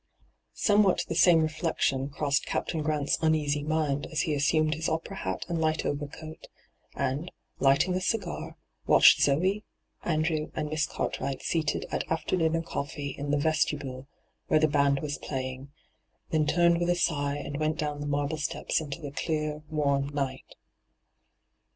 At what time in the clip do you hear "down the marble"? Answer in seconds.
17.77-18.37